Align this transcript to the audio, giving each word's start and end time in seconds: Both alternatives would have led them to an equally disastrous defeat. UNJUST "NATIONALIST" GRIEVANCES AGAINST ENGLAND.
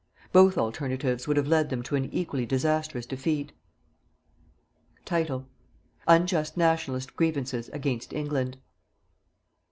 Both 0.31 0.57
alternatives 0.57 1.27
would 1.27 1.37
have 1.37 1.45
led 1.47 1.69
them 1.69 1.83
to 1.83 1.95
an 1.95 2.05
equally 2.05 2.47
disastrous 2.47 3.05
defeat. 3.05 3.51
UNJUST 6.07 6.57
"NATIONALIST" 6.57 7.15
GRIEVANCES 7.15 7.69
AGAINST 7.71 8.11
ENGLAND. 8.11 8.57